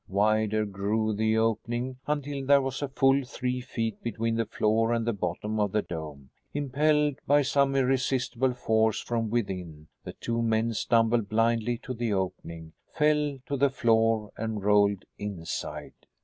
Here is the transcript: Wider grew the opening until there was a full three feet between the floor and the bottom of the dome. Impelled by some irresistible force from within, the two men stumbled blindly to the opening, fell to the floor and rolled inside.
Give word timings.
Wider 0.07 0.65
grew 0.65 1.13
the 1.13 1.37
opening 1.37 1.99
until 2.07 2.43
there 2.43 2.63
was 2.63 2.81
a 2.81 2.87
full 2.89 3.23
three 3.23 3.61
feet 3.61 4.01
between 4.01 4.33
the 4.33 4.47
floor 4.47 4.93
and 4.93 5.05
the 5.05 5.13
bottom 5.13 5.59
of 5.59 5.71
the 5.73 5.83
dome. 5.83 6.31
Impelled 6.55 7.17
by 7.27 7.43
some 7.43 7.75
irresistible 7.75 8.55
force 8.55 8.99
from 8.99 9.29
within, 9.29 9.89
the 10.03 10.13
two 10.13 10.41
men 10.41 10.73
stumbled 10.73 11.29
blindly 11.29 11.77
to 11.83 11.93
the 11.93 12.11
opening, 12.13 12.73
fell 12.91 13.37
to 13.45 13.55
the 13.55 13.69
floor 13.69 14.31
and 14.35 14.63
rolled 14.63 15.05
inside. 15.19 15.93